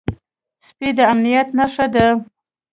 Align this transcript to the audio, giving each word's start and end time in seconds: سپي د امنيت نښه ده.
سپي 0.65 0.89
د 0.97 0.99
امنيت 1.13 1.47
نښه 1.57 1.85
ده. 1.93 2.07